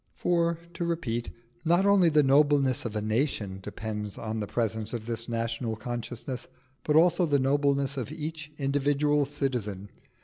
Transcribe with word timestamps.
For, 0.15 0.57
to 0.73 0.83
repeat, 0.83 1.29
not 1.63 1.85
only 1.85 2.09
the 2.09 2.23
nobleness 2.23 2.85
of 2.85 2.95
a 2.95 3.03
nation 3.03 3.59
depends 3.61 4.17
on 4.17 4.39
the 4.39 4.47
presence 4.47 4.93
of 4.93 5.05
this 5.05 5.29
national 5.29 5.75
consciousness, 5.75 6.47
but 6.83 6.95
also 6.95 7.27
the 7.27 7.37
nobleness 7.37 7.97
of 7.97 8.11
each 8.11 8.51
individual 8.57 9.27
citizen. 9.27 9.89